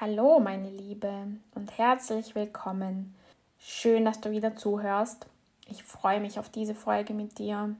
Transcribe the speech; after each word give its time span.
Hallo, 0.00 0.38
meine 0.38 0.70
Liebe, 0.70 1.26
und 1.56 1.76
herzlich 1.76 2.36
willkommen. 2.36 3.16
Schön, 3.58 4.04
dass 4.04 4.20
du 4.20 4.30
wieder 4.30 4.54
zuhörst. 4.54 5.26
Ich 5.66 5.82
freue 5.82 6.20
mich 6.20 6.38
auf 6.38 6.48
diese 6.48 6.76
Folge 6.76 7.14
mit 7.14 7.40
dir. 7.40 7.74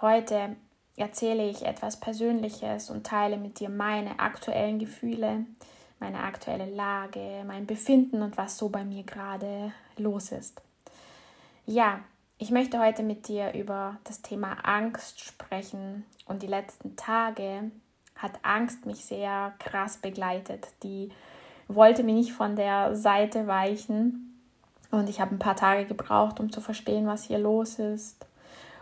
Heute 0.00 0.56
erzähle 0.96 1.48
ich 1.48 1.64
etwas 1.64 2.00
Persönliches 2.00 2.90
und 2.90 3.06
teile 3.06 3.36
mit 3.36 3.60
dir 3.60 3.68
meine 3.68 4.18
aktuellen 4.18 4.80
Gefühle, 4.80 5.46
meine 6.00 6.24
aktuelle 6.24 6.68
Lage, 6.68 7.44
mein 7.46 7.66
Befinden 7.66 8.22
und 8.22 8.36
was 8.36 8.58
so 8.58 8.68
bei 8.68 8.82
mir 8.82 9.04
gerade 9.04 9.70
los 9.96 10.32
ist. 10.32 10.60
Ja, 11.66 12.00
ich 12.36 12.50
möchte 12.50 12.80
heute 12.80 13.04
mit 13.04 13.28
dir 13.28 13.54
über 13.54 13.98
das 14.02 14.22
Thema 14.22 14.54
Angst 14.64 15.20
sprechen 15.20 16.04
und 16.26 16.42
die 16.42 16.48
letzten 16.48 16.96
Tage 16.96 17.70
hat 18.16 18.40
Angst 18.42 18.86
mich 18.86 19.04
sehr 19.04 19.54
krass 19.60 19.98
begleitet. 19.98 20.66
Die 20.82 21.12
wollte 21.68 22.02
mir 22.02 22.14
nicht 22.14 22.32
von 22.32 22.56
der 22.56 22.94
Seite 22.96 23.46
weichen. 23.46 24.40
Und 24.90 25.08
ich 25.08 25.20
habe 25.20 25.34
ein 25.34 25.38
paar 25.38 25.56
Tage 25.56 25.86
gebraucht, 25.86 26.40
um 26.40 26.52
zu 26.52 26.60
verstehen, 26.60 27.06
was 27.06 27.24
hier 27.24 27.38
los 27.38 27.78
ist. 27.78 28.26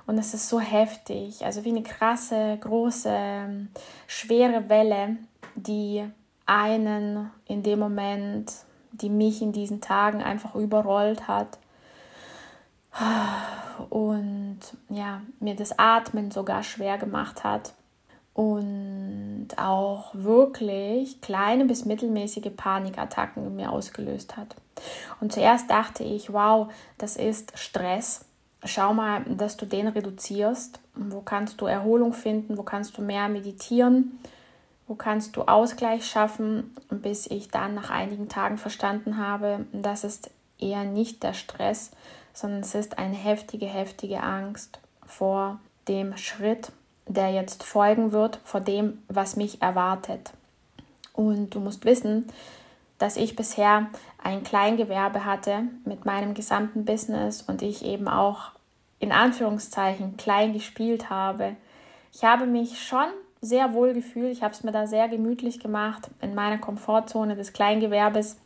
Und 0.06 0.18
es 0.18 0.34
ist 0.34 0.48
so 0.48 0.58
heftig, 0.58 1.44
also 1.44 1.64
wie 1.64 1.70
eine 1.70 1.82
krasse, 1.82 2.58
große, 2.60 3.68
schwere 4.08 4.68
Welle, 4.68 5.16
die 5.54 6.04
einen 6.44 7.30
in 7.46 7.62
dem 7.62 7.78
Moment, 7.78 8.52
die 8.90 9.08
mich 9.08 9.40
in 9.42 9.52
diesen 9.52 9.80
Tagen 9.80 10.22
einfach 10.22 10.54
überrollt 10.54 11.28
hat. 11.28 11.58
Und 13.88 14.58
ja, 14.88 15.22
mir 15.40 15.54
das 15.54 15.78
Atmen 15.78 16.30
sogar 16.30 16.62
schwer 16.62 16.98
gemacht 16.98 17.44
hat 17.44 17.72
und 18.34 19.48
auch 19.56 20.14
wirklich 20.14 21.20
kleine 21.20 21.66
bis 21.66 21.84
mittelmäßige 21.84 22.50
Panikattacken 22.56 23.44
in 23.46 23.56
mir 23.56 23.70
ausgelöst 23.70 24.36
hat. 24.36 24.54
Und 25.20 25.32
zuerst 25.32 25.70
dachte 25.70 26.02
ich, 26.02 26.32
wow, 26.32 26.72
das 26.98 27.16
ist 27.16 27.58
Stress. 27.58 28.24
Schau 28.64 28.94
mal, 28.94 29.22
dass 29.24 29.56
du 29.56 29.66
den 29.66 29.88
reduzierst. 29.88 30.80
Wo 30.94 31.20
kannst 31.20 31.60
du 31.60 31.66
Erholung 31.66 32.12
finden? 32.12 32.56
Wo 32.56 32.62
kannst 32.62 32.96
du 32.96 33.02
mehr 33.02 33.28
meditieren? 33.28 34.18
Wo 34.86 34.94
kannst 34.94 35.36
du 35.36 35.42
Ausgleich 35.42 36.06
schaffen? 36.06 36.74
Bis 36.88 37.26
ich 37.26 37.48
dann 37.48 37.74
nach 37.74 37.90
einigen 37.90 38.28
Tagen 38.28 38.56
verstanden 38.56 39.18
habe, 39.18 39.66
das 39.72 40.04
ist 40.04 40.30
eher 40.58 40.84
nicht 40.84 41.22
der 41.22 41.34
Stress, 41.34 41.90
sondern 42.32 42.60
es 42.60 42.74
ist 42.74 42.98
eine 42.98 43.16
heftige, 43.16 43.66
heftige 43.66 44.22
Angst 44.22 44.80
vor 45.04 45.58
dem 45.88 46.16
Schritt, 46.16 46.72
der 47.06 47.30
jetzt 47.30 47.62
folgen 47.62 48.12
wird, 48.12 48.40
vor 48.44 48.60
dem, 48.60 49.02
was 49.08 49.36
mich 49.36 49.60
erwartet. 49.62 50.32
Und 51.12 51.54
du 51.54 51.60
musst 51.60 51.84
wissen, 51.84 52.26
dass 52.98 53.16
ich 53.16 53.36
bisher 53.36 53.88
ein 54.22 54.44
Kleingewerbe 54.44 55.24
hatte 55.24 55.64
mit 55.84 56.04
meinem 56.04 56.34
gesamten 56.34 56.84
Business 56.84 57.42
und 57.42 57.62
ich 57.62 57.84
eben 57.84 58.08
auch 58.08 58.52
in 59.00 59.10
Anführungszeichen 59.10 60.16
klein 60.16 60.52
gespielt 60.52 61.10
habe. 61.10 61.56
Ich 62.12 62.22
habe 62.22 62.46
mich 62.46 62.80
schon 62.80 63.08
sehr 63.40 63.74
wohl 63.74 63.92
gefühlt. 63.92 64.32
Ich 64.32 64.42
habe 64.42 64.54
es 64.54 64.62
mir 64.62 64.70
da 64.70 64.86
sehr 64.86 65.08
gemütlich 65.08 65.58
gemacht 65.58 66.08
in 66.20 66.34
meiner 66.34 66.58
Komfortzone 66.58 67.34
des 67.34 67.52
Kleingewerbes 67.52 68.38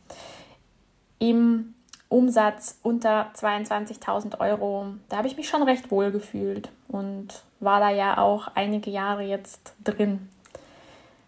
im 1.19 1.75
Umsatz 2.09 2.79
unter 2.81 3.31
22.000 3.35 4.39
Euro. 4.39 4.87
Da 5.09 5.17
habe 5.17 5.27
ich 5.27 5.37
mich 5.37 5.47
schon 5.47 5.61
recht 5.61 5.91
wohl 5.91 6.11
gefühlt 6.11 6.69
und 6.87 7.43
war 7.59 7.79
da 7.79 7.89
ja 7.89 8.17
auch 8.17 8.49
einige 8.55 8.89
Jahre 8.89 9.23
jetzt 9.23 9.75
drin. 9.83 10.29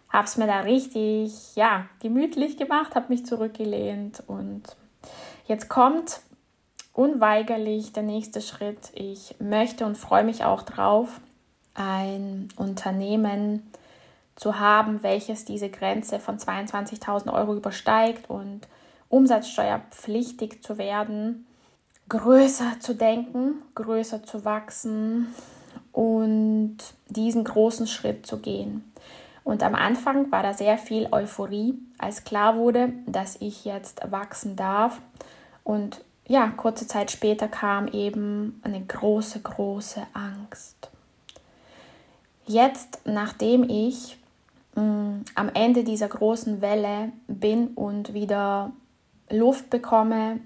Habe 0.08 0.24
es 0.24 0.36
mir 0.36 0.46
da 0.46 0.60
richtig, 0.60 1.54
ja, 1.54 1.86
gemütlich 2.00 2.56
gemacht, 2.56 2.94
habe 2.94 3.06
mich 3.08 3.26
zurückgelehnt 3.26 4.22
und 4.26 4.62
jetzt 5.46 5.68
kommt 5.68 6.20
unweigerlich 6.92 7.92
der 7.92 8.02
nächste 8.02 8.40
Schritt. 8.40 8.90
Ich 8.94 9.36
möchte 9.38 9.86
und 9.86 9.96
freue 9.96 10.24
mich 10.24 10.44
auch 10.44 10.62
drauf, 10.62 11.20
ein 11.74 12.48
Unternehmen 12.56 13.70
zu 14.36 14.58
haben, 14.58 15.02
welches 15.02 15.44
diese 15.44 15.68
Grenze 15.68 16.18
von 16.18 16.38
22.000 16.38 17.32
Euro 17.32 17.54
übersteigt 17.54 18.28
und 18.28 18.66
umsatzsteuerpflichtig 19.08 20.62
zu 20.62 20.78
werden, 20.78 21.46
größer 22.10 22.78
zu 22.80 22.94
denken, 22.94 23.62
größer 23.74 24.22
zu 24.22 24.44
wachsen 24.44 25.34
und 25.92 26.76
diesen 27.08 27.44
großen 27.44 27.86
Schritt 27.86 28.26
zu 28.26 28.38
gehen. 28.38 28.84
Und 29.44 29.62
am 29.62 29.74
Anfang 29.74 30.30
war 30.30 30.42
da 30.42 30.52
sehr 30.52 30.76
viel 30.76 31.08
Euphorie, 31.12 31.78
als 31.98 32.24
klar 32.24 32.56
wurde, 32.56 32.92
dass 33.06 33.36
ich 33.40 33.64
jetzt 33.64 34.02
wachsen 34.10 34.54
darf. 34.54 35.00
Und 35.64 36.04
ja, 36.26 36.48
kurze 36.48 36.86
Zeit 36.86 37.10
später 37.10 37.48
kam 37.48 37.88
eben 37.88 38.60
eine 38.62 38.80
große, 38.80 39.40
große 39.40 40.02
Angst. 40.12 40.90
Jetzt, 42.46 43.00
nachdem 43.04 43.68
ich 43.68 44.18
mh, 44.74 44.82
mm, 44.82 45.24
am 45.34 45.48
Ende 45.54 45.84
dieser 45.84 46.08
großen 46.08 46.60
Welle 46.60 47.12
bin 47.28 47.68
und 47.68 48.14
wieder 48.14 48.72
Luft 49.30 49.70
bekomme, 49.70 50.40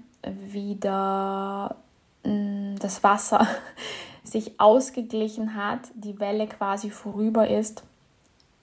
wieder 0.51 1.75
mm, 2.23 2.75
das 2.79 3.03
Wasser 3.03 3.47
sich 4.23 4.59
ausgeglichen 4.59 5.55
hat, 5.55 5.79
die 5.93 6.19
Welle 6.19 6.47
quasi 6.47 6.89
vorüber 6.89 7.47
ist, 7.47 7.83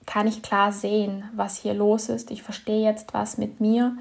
kann 0.05 0.27
ich 0.27 0.41
klar 0.41 0.71
sehen, 0.71 1.23
was 1.35 1.57
hier 1.57 1.73
los 1.73 2.09
ist. 2.09 2.31
Ich 2.31 2.43
verstehe 2.43 2.83
jetzt, 2.83 3.13
was 3.13 3.37
mit 3.37 3.61
mir 3.61 3.95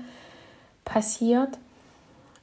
passiert 0.85 1.59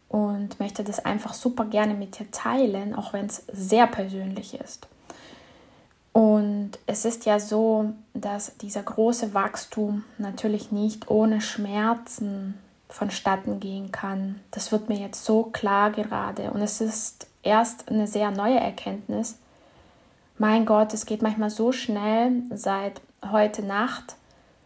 und 0.08 0.60
möchte 0.60 0.84
das 0.84 1.04
einfach 1.06 1.34
super 1.34 1.66
gerne 1.66 1.94
mit 1.94 2.20
dir 2.20 2.32
teilen, 2.32 2.96
auch 2.96 3.14
wenn 3.14 3.28
es 3.28 3.44
sehr 3.52 3.88
persönlich 3.88 4.60
ist. 4.60 4.88
Und 6.14 6.72
es 6.88 7.06
ist 7.06 7.26
ja 7.26 7.40
so, 7.40 7.94
dass 8.14 8.58
dieser 8.58 8.82
große 8.82 9.34
Wachstum 9.34 10.04
natürlich 10.18 10.72
nicht 10.72 11.10
ohne 11.10 11.40
Schmerzen 11.40 12.56
vonstatten 12.90 13.60
gehen 13.60 13.92
kann. 13.92 14.42
Das 14.52 14.72
wird 14.72 14.90
mir 14.90 14.98
jetzt 14.98 15.24
so 15.24 15.44
klar 15.44 15.92
gerade. 15.92 16.52
Und 16.52 16.62
es 16.62 16.82
ist 16.82 17.28
erst 17.44 17.90
eine 17.90 18.08
sehr 18.08 18.32
neue 18.32 18.60
Erkenntnis. 18.60 19.38
Mein 20.38 20.66
Gott, 20.66 20.94
es 20.94 21.06
geht 21.06 21.22
manchmal 21.22 21.50
so 21.50 21.72
schnell. 21.72 22.44
Seit 22.52 23.02
heute 23.32 23.64
Nacht 23.64 24.16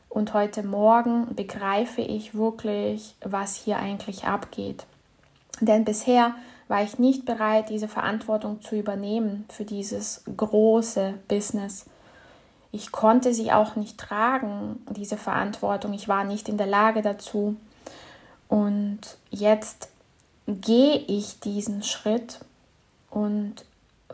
und 0.09 0.33
heute 0.33 0.63
Morgen 0.63 1.35
begreife 1.35 2.01
ich 2.01 2.35
wirklich, 2.35 3.15
was 3.21 3.55
hier 3.55 3.77
eigentlich 3.77 4.25
abgeht. 4.25 4.85
Denn 5.59 5.83
bisher 5.83 6.35
war 6.67 6.83
ich 6.83 6.99
nicht 6.99 7.25
bereit, 7.25 7.69
diese 7.69 7.87
Verantwortung 7.87 8.61
zu 8.61 8.75
übernehmen 8.75 9.45
für 9.49 9.65
dieses 9.65 10.23
große 10.37 11.15
Business. 11.27 11.85
Ich 12.71 12.91
konnte 12.91 13.33
sie 13.33 13.51
auch 13.51 13.75
nicht 13.75 13.99
tragen, 13.99 14.83
diese 14.89 15.17
Verantwortung. 15.17 15.93
Ich 15.93 16.07
war 16.07 16.23
nicht 16.23 16.49
in 16.49 16.57
der 16.57 16.67
Lage 16.67 17.01
dazu. 17.01 17.55
Und 18.47 18.99
jetzt 19.29 19.89
gehe 20.47 20.97
ich 20.97 21.39
diesen 21.39 21.83
Schritt 21.83 22.39
und 23.09 23.65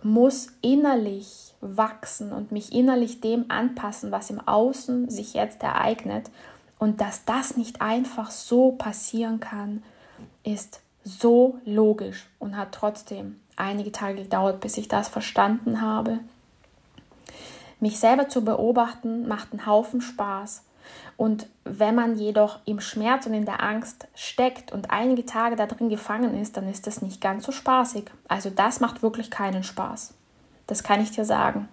muss 0.04 0.48
innerlich 0.62 1.54
wachsen 1.62 2.32
und 2.32 2.52
mich 2.52 2.74
innerlich 2.74 3.22
dem 3.22 3.46
anpassen, 3.50 4.12
was 4.12 4.30
im 4.30 4.40
Außen 4.46 5.10
sich 5.10 5.34
jetzt 5.34 5.62
ereignet. 5.64 6.30
Und 6.78 7.02
dass 7.02 7.26
das 7.26 7.58
nicht 7.58 7.82
einfach 7.82 8.32
so 8.32 8.72
passieren 8.72 9.40
kann, 9.40 9.84
ist 10.44 10.80
so 11.04 11.60
logisch 11.66 12.28
und 12.40 12.56
hat 12.56 12.72
trotzdem 12.72 13.40
einige 13.56 13.92
Tage 13.92 14.24
gedauert, 14.24 14.62
bis 14.62 14.78
ich 14.78 14.88
das 14.88 15.10
verstanden 15.10 15.82
habe. 15.82 16.20
Mich 17.80 18.00
selber 18.00 18.30
zu 18.30 18.44
beobachten 18.44 19.28
macht 19.28 19.52
einen 19.52 19.66
Haufen 19.66 20.02
Spaß. 20.02 20.64
Und 21.18 21.48
wenn 21.66 21.96
man 21.96 22.18
jedoch 22.18 22.60
im 22.66 22.80
Schmerz 22.80 23.26
und 23.26 23.34
in 23.34 23.46
der 23.46 23.62
Angst 23.62 24.08
steckt 24.16 24.72
und 24.72 24.92
einige 24.92 25.26
Tage 25.26 25.56
da 25.56 25.66
drin 25.66 25.90
gefangen 25.90 26.40
ist, 26.40 26.56
dann 26.56 26.70
ist 26.70 26.88
das 26.88 27.02
nicht 27.02 27.20
ganz 27.22 27.46
so 27.46 27.52
spaßig. 27.52 28.06
Also 28.28 28.50
das 28.50 28.80
macht 28.80 29.04
wirklich 29.04 29.30
keinen 29.30 29.64
Spaß. 29.64 30.14
Das 30.68 30.84
kann 30.84 31.02
ich 31.02 31.12
dir 31.12 31.26
sagen. 31.26 31.68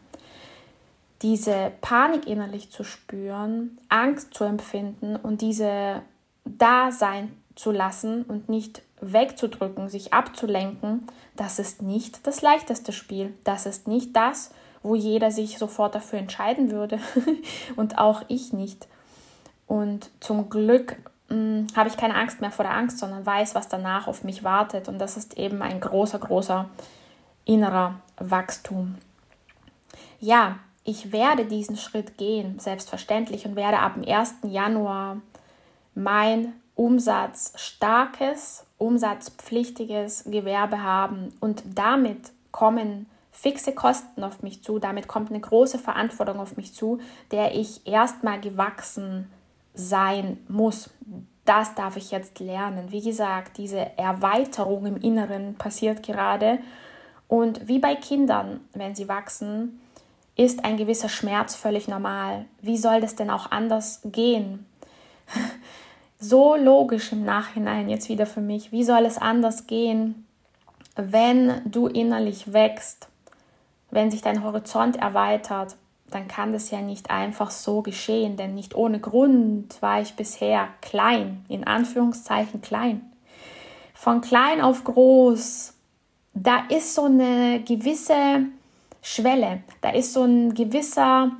Diese 1.22 1.72
Panik 1.80 2.26
innerlich 2.26 2.70
zu 2.70 2.84
spüren, 2.84 3.78
Angst 3.88 4.34
zu 4.34 4.44
empfinden 4.44 5.16
und 5.16 5.40
diese 5.40 6.02
da 6.44 6.90
sein 6.90 7.32
zu 7.54 7.70
lassen 7.70 8.22
und 8.22 8.48
nicht 8.48 8.82
wegzudrücken, 9.00 9.88
sich 9.88 10.12
abzulenken, 10.12 11.06
das 11.36 11.58
ist 11.58 11.82
nicht 11.82 12.26
das 12.26 12.42
leichteste 12.42 12.92
Spiel. 12.92 13.34
Das 13.44 13.66
ist 13.66 13.88
nicht 13.88 14.16
das, 14.16 14.50
wo 14.82 14.94
jeder 14.94 15.30
sich 15.30 15.58
sofort 15.58 15.94
dafür 15.94 16.18
entscheiden 16.18 16.70
würde 16.70 16.98
und 17.76 17.98
auch 17.98 18.22
ich 18.28 18.52
nicht. 18.52 18.86
Und 19.66 20.10
zum 20.20 20.48
Glück 20.48 20.96
hm, 21.28 21.66
habe 21.74 21.88
ich 21.88 21.96
keine 21.96 22.14
Angst 22.14 22.40
mehr 22.40 22.50
vor 22.50 22.64
der 22.64 22.74
Angst, 22.74 22.98
sondern 22.98 23.26
weiß, 23.26 23.54
was 23.54 23.68
danach 23.68 24.06
auf 24.06 24.24
mich 24.24 24.44
wartet. 24.44 24.88
Und 24.88 24.98
das 24.98 25.16
ist 25.16 25.36
eben 25.36 25.62
ein 25.62 25.80
großer, 25.80 26.18
großer 26.18 26.68
innerer 27.44 27.96
Wachstum. 28.18 28.96
Ja, 30.20 30.58
ich 30.84 31.10
werde 31.12 31.46
diesen 31.46 31.76
Schritt 31.76 32.16
gehen, 32.16 32.58
selbstverständlich, 32.58 33.44
und 33.44 33.56
werde 33.56 33.80
ab 33.80 33.94
dem 33.94 34.06
1. 34.06 34.36
Januar 34.44 35.16
mein 35.94 36.52
umsatzstarkes, 36.76 38.64
umsatzpflichtiges 38.78 40.24
Gewerbe 40.24 40.82
haben. 40.82 41.34
Und 41.40 41.64
damit 41.74 42.30
kommen 42.52 43.06
fixe 43.32 43.72
Kosten 43.72 44.22
auf 44.22 44.42
mich 44.42 44.62
zu, 44.62 44.78
damit 44.78 45.08
kommt 45.08 45.30
eine 45.30 45.40
große 45.40 45.78
Verantwortung 45.78 46.38
auf 46.38 46.56
mich 46.56 46.72
zu, 46.72 47.00
der 47.32 47.54
ich 47.54 47.86
erstmal 47.86 48.40
gewachsen 48.40 49.30
sein 49.76 50.38
muss. 50.48 50.90
Das 51.44 51.74
darf 51.76 51.96
ich 51.96 52.10
jetzt 52.10 52.40
lernen. 52.40 52.90
Wie 52.90 53.02
gesagt, 53.02 53.58
diese 53.58 53.96
Erweiterung 53.96 54.86
im 54.86 54.96
Inneren 54.96 55.54
passiert 55.54 56.02
gerade. 56.02 56.58
Und 57.28 57.68
wie 57.68 57.78
bei 57.78 57.94
Kindern, 57.94 58.60
wenn 58.72 58.94
sie 58.94 59.08
wachsen, 59.08 59.80
ist 60.34 60.64
ein 60.64 60.76
gewisser 60.76 61.08
Schmerz 61.08 61.54
völlig 61.54 61.88
normal. 61.88 62.46
Wie 62.60 62.76
soll 62.76 63.00
das 63.00 63.14
denn 63.14 63.30
auch 63.30 63.50
anders 63.50 64.00
gehen? 64.04 64.66
so 66.18 66.56
logisch 66.56 67.12
im 67.12 67.24
Nachhinein 67.24 67.88
jetzt 67.88 68.08
wieder 68.08 68.26
für 68.26 68.40
mich. 68.40 68.72
Wie 68.72 68.84
soll 68.84 69.06
es 69.06 69.18
anders 69.18 69.66
gehen, 69.66 70.26
wenn 70.96 71.62
du 71.64 71.86
innerlich 71.86 72.52
wächst, 72.52 73.08
wenn 73.90 74.10
sich 74.10 74.22
dein 74.22 74.42
Horizont 74.42 74.96
erweitert? 74.96 75.76
Dann 76.10 76.28
kann 76.28 76.52
das 76.52 76.70
ja 76.70 76.80
nicht 76.80 77.10
einfach 77.10 77.50
so 77.50 77.82
geschehen, 77.82 78.36
denn 78.36 78.54
nicht 78.54 78.74
ohne 78.74 79.00
Grund 79.00 79.80
war 79.80 80.00
ich 80.00 80.14
bisher 80.14 80.68
klein, 80.80 81.44
in 81.48 81.66
Anführungszeichen 81.66 82.60
klein. 82.60 83.00
Von 83.94 84.20
klein 84.20 84.60
auf 84.60 84.84
groß, 84.84 85.74
da 86.34 86.64
ist 86.68 86.94
so 86.94 87.04
eine 87.04 87.60
gewisse 87.64 88.46
Schwelle, 89.02 89.62
da 89.80 89.90
ist 89.90 90.12
so 90.12 90.22
ein 90.22 90.54
gewisser 90.54 91.32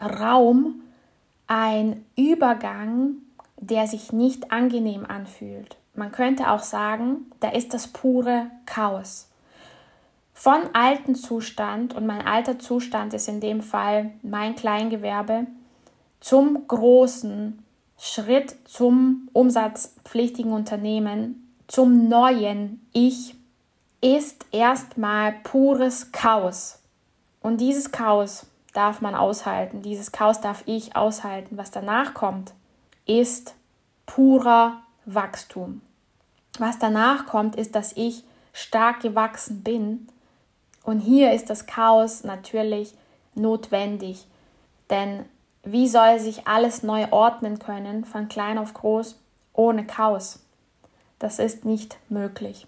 Raum, 0.00 0.82
ein 1.46 2.04
Übergang 2.16 3.16
der 3.62 3.86
sich 3.86 4.12
nicht 4.12 4.50
angenehm 4.50 5.06
anfühlt. 5.06 5.76
Man 5.94 6.10
könnte 6.10 6.50
auch 6.50 6.62
sagen, 6.62 7.30
da 7.40 7.48
ist 7.48 7.72
das 7.72 7.86
pure 7.86 8.50
Chaos. 8.66 9.28
Von 10.34 10.62
alten 10.72 11.14
Zustand, 11.14 11.94
und 11.94 12.06
mein 12.06 12.26
alter 12.26 12.58
Zustand 12.58 13.14
ist 13.14 13.28
in 13.28 13.40
dem 13.40 13.60
Fall 13.60 14.10
mein 14.22 14.56
Kleingewerbe, 14.56 15.46
zum 16.20 16.66
großen 16.66 17.62
Schritt 17.98 18.56
zum 18.64 19.28
umsatzpflichtigen 19.32 20.52
Unternehmen, 20.52 21.54
zum 21.68 22.08
neuen 22.08 22.84
Ich, 22.92 23.36
ist 24.00 24.46
erstmal 24.50 25.32
pures 25.44 26.10
Chaos. 26.10 26.80
Und 27.40 27.60
dieses 27.60 27.92
Chaos 27.92 28.46
darf 28.72 29.00
man 29.00 29.14
aushalten, 29.14 29.82
dieses 29.82 30.12
Chaos 30.12 30.40
darf 30.40 30.64
ich 30.66 30.96
aushalten. 30.96 31.56
Was 31.56 31.70
danach 31.70 32.14
kommt, 32.14 32.52
ist 33.06 33.54
purer 34.06 34.82
Wachstum. 35.04 35.82
Was 36.58 36.78
danach 36.78 37.26
kommt, 37.26 37.56
ist, 37.56 37.74
dass 37.74 37.96
ich 37.96 38.24
stark 38.52 39.00
gewachsen 39.00 39.62
bin. 39.62 40.08
Und 40.84 41.00
hier 41.00 41.32
ist 41.32 41.50
das 41.50 41.66
Chaos 41.66 42.24
natürlich 42.24 42.94
notwendig. 43.34 44.26
Denn 44.90 45.24
wie 45.62 45.88
soll 45.88 46.18
sich 46.18 46.46
alles 46.46 46.82
neu 46.82 47.06
ordnen 47.10 47.58
können, 47.58 48.04
von 48.04 48.28
klein 48.28 48.58
auf 48.58 48.74
groß, 48.74 49.18
ohne 49.52 49.86
Chaos? 49.86 50.40
Das 51.18 51.38
ist 51.38 51.64
nicht 51.64 51.96
möglich. 52.08 52.66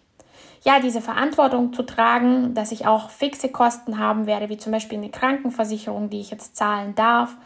Ja, 0.63 0.81
diese 0.81 1.01
Verantwortung 1.01 1.73
zu 1.73 1.83
tragen, 1.83 2.55
dass 2.55 2.73
ich 2.73 2.87
auch 2.87 3.11
fixe 3.11 3.51
Kosten 3.51 3.99
haben 3.99 4.27
werde, 4.27 4.49
wie 4.49 4.57
zum 4.57 4.73
Beispiel 4.73 4.99
eine 4.99 5.11
Krankenversicherung, 5.11 6.09
die 6.09 6.21
ich 6.21 6.31
jetzt 6.31 6.57
zahlen 6.57 6.95
darf, 6.95 7.37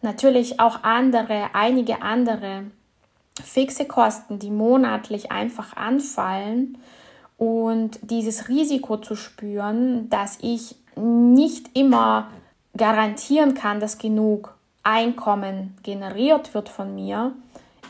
natürlich 0.00 0.60
auch 0.60 0.82
andere, 0.82 1.50
einige 1.54 2.02
andere 2.02 2.64
fixe 3.42 3.84
Kosten, 3.86 4.38
die 4.38 4.50
monatlich 4.50 5.32
einfach 5.32 5.76
anfallen 5.76 6.78
und 7.36 7.98
dieses 8.02 8.48
Risiko 8.48 8.96
zu 8.96 9.16
spüren, 9.16 10.08
dass 10.10 10.38
ich 10.40 10.76
nicht 10.96 11.76
immer 11.76 12.28
garantieren 12.76 13.54
kann, 13.54 13.80
dass 13.80 13.98
genug 13.98 14.54
Einkommen 14.82 15.76
generiert 15.82 16.54
wird 16.54 16.68
von 16.68 16.94
mir, 16.94 17.32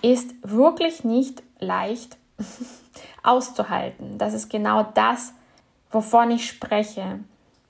ist 0.02 0.30
wirklich 0.42 1.04
nicht 1.04 1.42
leicht 1.58 2.16
auszuhalten. 3.22 4.18
Das 4.18 4.34
ist 4.34 4.48
genau 4.48 4.86
das, 4.94 5.32
wovon 5.90 6.30
ich 6.30 6.46
spreche. 6.46 7.20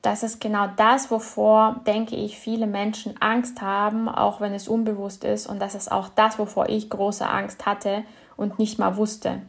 Das 0.02 0.22
ist 0.22 0.40
genau 0.40 0.66
das, 0.76 1.10
wovor, 1.10 1.80
denke 1.86 2.14
ich, 2.14 2.38
viele 2.38 2.66
Menschen 2.66 3.14
Angst 3.22 3.62
haben, 3.62 4.08
auch 4.08 4.40
wenn 4.40 4.52
es 4.52 4.68
unbewusst 4.68 5.24
ist. 5.24 5.46
Und 5.46 5.60
das 5.60 5.74
ist 5.74 5.90
auch 5.90 6.10
das, 6.10 6.38
wovor 6.38 6.68
ich 6.68 6.90
große 6.90 7.26
Angst 7.26 7.64
hatte 7.64 8.04
und 8.36 8.58
nicht 8.58 8.78
mal 8.78 8.98
wusste, 8.98 9.40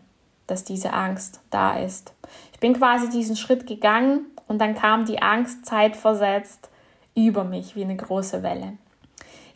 dass 0.47 0.63
diese 0.63 0.94
Angst 0.94 1.42
da 1.50 1.77
ist. 1.77 2.13
Ich 2.53 2.59
bin 2.59 2.74
quasi 2.74 3.09
diesen 3.09 3.36
Schritt 3.36 3.68
gegangen 3.68 4.25
und 4.47 4.59
dann 4.59 4.75
kam 4.75 5.06
die 5.06 5.21
Angst 5.21 5.65
zeitversetzt 5.65 6.69
über 7.15 7.44
mich 7.44 7.75
wie 7.75 7.83
eine 7.83 7.95
große 7.95 8.44
Welle. 8.44 8.77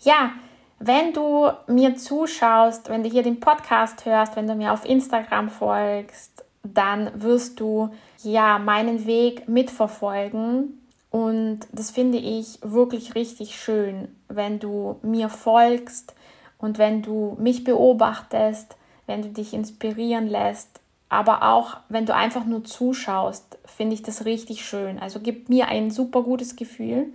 Ja, 0.01 0.31
wenn 0.79 1.13
du 1.13 1.49
mir 1.67 1.95
zuschaust, 1.95 2.89
wenn 2.89 3.03
du 3.03 3.09
hier 3.09 3.23
den 3.23 3.39
Podcast 3.39 4.05
hörst, 4.05 4.35
wenn 4.35 4.47
du 4.47 4.55
mir 4.55 4.71
auf 4.71 4.85
Instagram 4.85 5.49
folgst, 5.49 6.45
dann 6.63 7.11
wirst 7.21 7.59
du 7.59 7.89
ja 8.23 8.59
meinen 8.59 9.05
Weg 9.05 9.47
mitverfolgen 9.49 10.79
und 11.11 11.61
das 11.71 11.91
finde 11.91 12.17
ich 12.17 12.59
wirklich 12.61 13.15
richtig 13.15 13.59
schön, 13.59 14.15
wenn 14.27 14.59
du 14.59 14.99
mir 15.01 15.29
folgst 15.29 16.13
und 16.57 16.77
wenn 16.77 17.01
du 17.01 17.35
mich 17.39 17.63
beobachtest, 17.63 18.75
wenn 19.07 19.21
du 19.21 19.29
dich 19.29 19.53
inspirieren 19.53 20.27
lässt, 20.27 20.78
aber 21.09 21.43
auch 21.43 21.77
wenn 21.89 22.05
du 22.05 22.15
einfach 22.15 22.45
nur 22.45 22.63
zuschaust, 22.63 23.57
finde 23.65 23.95
ich 23.95 24.03
das 24.03 24.25
richtig 24.25 24.63
schön. 24.65 24.99
Also 24.99 25.19
gibt 25.19 25.49
mir 25.49 25.67
ein 25.67 25.89
super 25.89 26.21
gutes 26.21 26.55
Gefühl 26.55 27.07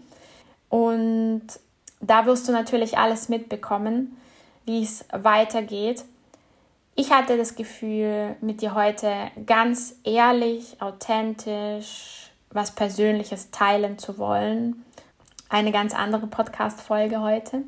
und 0.68 1.42
da 2.00 2.26
wirst 2.26 2.48
du 2.48 2.52
natürlich 2.52 2.98
alles 2.98 3.28
mitbekommen, 3.28 4.16
wie 4.66 4.82
es 4.82 5.04
weitergeht. 5.12 6.04
Ich 6.96 7.12
hatte 7.12 7.36
das 7.36 7.54
Gefühl, 7.54 8.36
mit 8.40 8.60
dir 8.60 8.74
heute 8.74 9.12
ganz 9.46 9.96
ehrlich, 10.04 10.80
authentisch, 10.80 12.30
was 12.50 12.72
Persönliches 12.72 13.50
teilen 13.50 13.98
zu 13.98 14.18
wollen. 14.18 14.84
Eine 15.48 15.72
ganz 15.72 15.94
andere 15.94 16.26
Podcast-Folge 16.26 17.20
heute. 17.20 17.62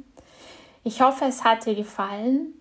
Ich 0.85 1.01
hoffe, 1.01 1.25
es 1.25 1.45
hat 1.45 1.67
dir 1.67 1.75
gefallen 1.75 2.55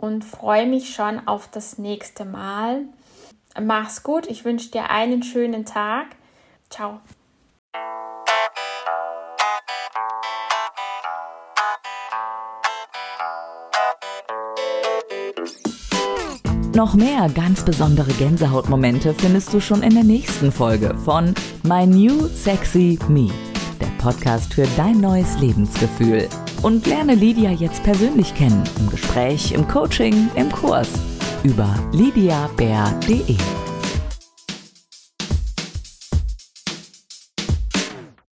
und 0.00 0.24
freue 0.24 0.66
mich 0.66 0.94
schon 0.94 1.28
auf 1.28 1.48
das 1.48 1.76
nächste 1.76 2.24
Mal. 2.24 2.84
Mach's 3.60 4.02
gut, 4.02 4.26
ich 4.26 4.44
wünsche 4.44 4.70
dir 4.70 4.88
einen 4.88 5.22
schönen 5.22 5.66
Tag. 5.66 6.16
Ciao. 6.70 7.00
Noch 16.74 16.94
mehr 16.94 17.28
ganz 17.34 17.62
besondere 17.62 18.12
Gänsehautmomente 18.12 19.12
findest 19.12 19.52
du 19.52 19.60
schon 19.60 19.82
in 19.82 19.92
der 19.92 20.04
nächsten 20.04 20.50
Folge 20.50 20.96
von 21.04 21.34
My 21.62 21.86
New 21.86 22.26
Sexy 22.28 22.98
Me, 23.08 23.28
der 23.78 24.02
Podcast 24.02 24.54
für 24.54 24.66
dein 24.78 25.00
neues 25.00 25.38
Lebensgefühl. 25.40 26.26
Und 26.62 26.86
lerne 26.86 27.14
Lydia 27.14 27.50
jetzt 27.50 27.82
persönlich 27.82 28.34
kennen, 28.34 28.62
im 28.78 28.90
Gespräch, 28.90 29.52
im 29.52 29.66
Coaching, 29.66 30.28
im 30.34 30.50
Kurs 30.52 30.88
über 31.42 31.74
lydiabär.de. 31.92 33.36